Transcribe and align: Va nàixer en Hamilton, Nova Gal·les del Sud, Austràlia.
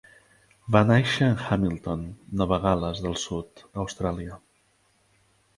Va 0.75 0.79
nàixer 0.91 1.27
en 1.33 1.35
Hamilton, 1.49 2.01
Nova 2.41 2.61
Gal·les 2.65 3.05
del 3.07 3.15
Sud, 3.27 3.65
Austràlia. 3.85 4.41